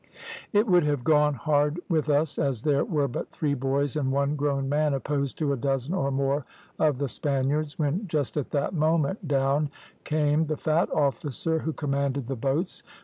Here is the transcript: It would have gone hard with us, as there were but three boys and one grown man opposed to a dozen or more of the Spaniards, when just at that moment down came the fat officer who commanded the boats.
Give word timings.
It 0.51 0.65
would 0.65 0.81
have 0.83 1.03
gone 1.03 1.35
hard 1.35 1.79
with 1.87 2.09
us, 2.09 2.39
as 2.39 2.63
there 2.63 2.83
were 2.83 3.07
but 3.07 3.29
three 3.29 3.53
boys 3.53 3.95
and 3.95 4.11
one 4.11 4.35
grown 4.35 4.67
man 4.67 4.95
opposed 4.95 5.37
to 5.37 5.53
a 5.53 5.55
dozen 5.55 5.93
or 5.93 6.09
more 6.09 6.43
of 6.79 6.97
the 6.97 7.07
Spaniards, 7.07 7.77
when 7.77 8.07
just 8.07 8.35
at 8.35 8.49
that 8.49 8.73
moment 8.73 9.27
down 9.27 9.69
came 10.03 10.45
the 10.45 10.57
fat 10.57 10.89
officer 10.91 11.59
who 11.59 11.73
commanded 11.73 12.25
the 12.25 12.35
boats. 12.35 12.81